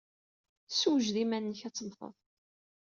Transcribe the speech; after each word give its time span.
Ssewjed 0.69 1.15
iman-nnek 1.23 1.61
ad 1.67 1.73
temmted! 1.75 2.15